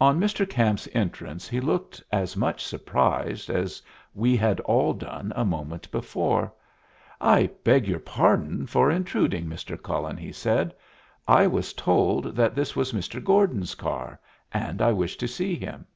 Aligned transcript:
On 0.00 0.20
Mr. 0.20 0.48
Camp's 0.48 0.88
entrance 0.92 1.48
he 1.48 1.60
looked 1.60 2.00
as 2.12 2.36
much 2.36 2.64
surprised 2.64 3.50
as 3.50 3.82
we 4.14 4.36
had 4.36 4.60
all 4.60 4.92
done 4.94 5.32
a 5.34 5.44
moment 5.44 5.90
before. 5.90 6.52
"I 7.20 7.50
beg 7.64 7.88
your 7.88 7.98
pardon 7.98 8.68
for 8.68 8.88
intruding, 8.88 9.46
Mr. 9.46 9.76
Cullen," 9.76 10.16
he 10.16 10.30
said. 10.30 10.74
"I 11.26 11.48
was 11.48 11.72
told 11.72 12.36
that 12.36 12.54
this 12.54 12.76
was 12.76 12.92
Mr. 12.92 13.20
Gordon's 13.24 13.74
car, 13.74 14.20
and 14.52 14.80
I 14.80 14.92
wish 14.92 15.16
to 15.16 15.26
see 15.26 15.56
him." 15.56 15.86